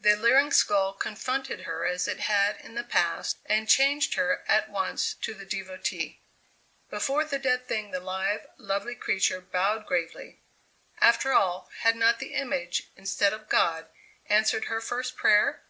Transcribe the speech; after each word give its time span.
The 0.00 0.16
leering 0.16 0.50
skull 0.50 0.92
confronted 0.92 1.60
her 1.60 1.86
as 1.86 2.08
it 2.08 2.18
had 2.18 2.56
in 2.60 2.74
the 2.74 2.82
past 2.82 3.38
and 3.46 3.68
changed 3.68 4.14
her 4.14 4.42
at 4.48 4.68
once 4.68 5.14
to 5.14 5.34
the 5.34 5.46
devotee. 5.46 6.20
Before 6.90 7.24
the 7.24 7.38
dead 7.38 7.68
thing 7.68 7.92
the 7.92 8.00
live, 8.00 8.48
lovely 8.56 8.96
creature 8.96 9.40
bowed 9.40 9.86
gravely. 9.86 10.40
After 11.00 11.32
all, 11.32 11.70
had 11.82 11.94
not 11.94 12.18
the 12.18 12.34
image, 12.34 12.88
instead 12.96 13.32
of 13.32 13.48
God, 13.48 13.86
answered 14.28 14.64
her 14.64 14.80
first 14.80 15.14
prayer? 15.16 15.62